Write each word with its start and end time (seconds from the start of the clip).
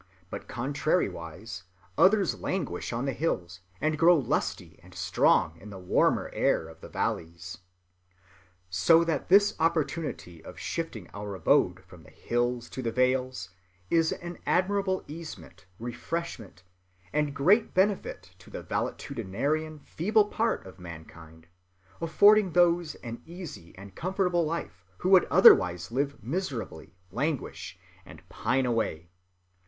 But 0.31 0.47
contrariwise, 0.47 1.61
others 1.95 2.39
languish 2.39 2.91
on 2.91 3.05
the 3.05 3.13
hills, 3.13 3.59
and 3.79 3.99
grow 3.99 4.15
lusty 4.17 4.79
and 4.81 4.95
strong 4.95 5.55
in 5.59 5.69
the 5.69 5.77
warmer 5.77 6.31
air 6.33 6.67
of 6.67 6.81
the 6.81 6.89
valleys. 6.89 7.59
"So 8.67 9.03
that 9.03 9.29
this 9.29 9.53
opportunity 9.59 10.43
of 10.43 10.57
shifting 10.57 11.07
our 11.13 11.35
abode 11.35 11.81
from 11.85 12.01
the 12.01 12.09
hills 12.09 12.67
to 12.71 12.81
the 12.81 12.91
vales, 12.91 13.51
is 13.91 14.11
an 14.11 14.39
admirable 14.47 15.03
easement, 15.07 15.67
refreshment, 15.77 16.63
and 17.13 17.35
great 17.35 17.75
benefit 17.75 18.33
to 18.39 18.49
the 18.49 18.63
valetudinarian, 18.63 19.81
feeble 19.85 20.25
part 20.25 20.65
of 20.65 20.79
mankind; 20.79 21.45
affording 22.01 22.53
those 22.53 22.95
an 23.05 23.21
easy 23.27 23.77
and 23.77 23.93
comfortable 23.93 24.47
life, 24.47 24.83
who 24.97 25.09
would 25.09 25.25
otherwise 25.25 25.91
live 25.91 26.23
miserably, 26.23 26.95
languish, 27.11 27.77
and 28.03 28.27
pine 28.29 28.65
away. 28.65 29.11